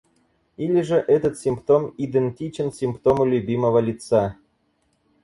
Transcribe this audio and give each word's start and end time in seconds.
Или 0.57 0.81
же 0.81 0.95
этот 0.95 1.37
симптом 1.37 1.93
идентичен 1.95 2.71
симптому 2.71 3.23
любимого 3.23 3.77
лица. 3.77 4.35